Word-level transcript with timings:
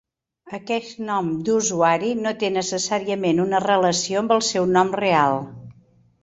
Aquest 0.57 1.01
nom 1.09 1.27
d’usuari 1.49 2.09
no 2.21 2.31
té 2.43 2.49
necessàriament 2.55 3.43
una 3.45 3.61
relació 3.65 4.25
amb 4.25 4.35
el 4.39 4.43
seu 4.49 4.67
nom 4.79 4.91
real. 5.03 5.39